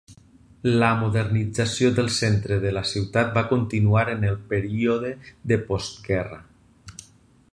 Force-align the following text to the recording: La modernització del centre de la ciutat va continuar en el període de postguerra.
La 0.83 0.87
modernització 1.01 1.89
del 1.99 2.09
centre 2.15 2.57
de 2.63 2.71
la 2.79 2.83
ciutat 2.93 3.29
va 3.37 3.45
continuar 3.53 4.05
en 4.15 4.27
el 4.33 4.41
període 4.55 5.15
de 5.53 5.59
postguerra. 5.71 6.41